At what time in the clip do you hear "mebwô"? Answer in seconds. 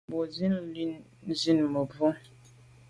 1.73-2.09